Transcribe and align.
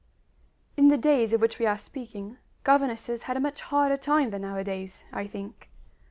In 0.77 0.87
the 0.87 0.97
days 0.97 1.31
of 1.31 1.41
which 1.41 1.59
we 1.59 1.67
are 1.67 1.77
speaking, 1.77 2.37
governesses 2.63 3.21
had 3.29 3.37
a 3.37 3.39
much 3.39 3.61
harder 3.61 3.97
time 3.97 4.31
than 4.31 4.41
nowadays, 4.41 5.05
I 5.13 5.27
think. 5.27 5.69